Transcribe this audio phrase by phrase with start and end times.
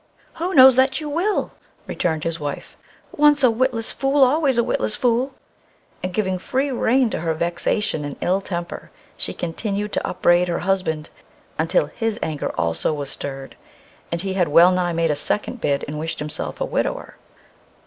[0.37, 1.51] "Who knows that you will?"
[1.85, 2.75] returned his wife.
[3.15, 5.35] "Once a witless fool, always a witless fool!"
[6.01, 10.61] and giving free rein to her vexation and ill temper she continued to upbraid her
[10.65, 11.11] husband
[11.59, 13.55] until his anger also was stirred,
[14.11, 17.17] and he had wellnigh made a second bid and wished himself a widower.